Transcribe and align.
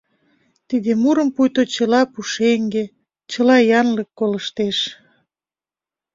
Тиде 0.67 0.91
мурым 1.01 1.29
пуйто 1.35 1.61
чыла 1.73 2.01
пушеҥге, 2.13 2.83
чыла 3.31 3.57
янлык 3.79 4.09
колыштеш. 4.19 4.77